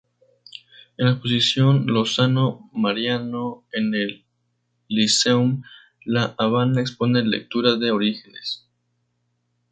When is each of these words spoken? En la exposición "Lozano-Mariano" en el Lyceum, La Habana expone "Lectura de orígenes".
En 0.97 1.05
la 1.05 1.11
exposición 1.11 1.85
"Lozano-Mariano" 1.85 3.65
en 3.71 3.93
el 3.93 4.25
Lyceum, 4.87 5.61
La 6.05 6.33
Habana 6.39 6.81
expone 6.81 7.21
"Lectura 7.23 7.75
de 7.75 7.91
orígenes". 7.91 8.67